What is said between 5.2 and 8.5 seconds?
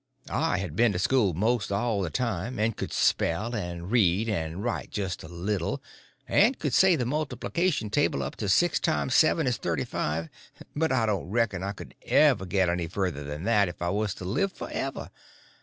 a little, and could say the multiplication table up to